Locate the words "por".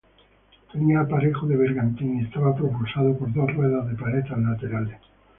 3.19-3.31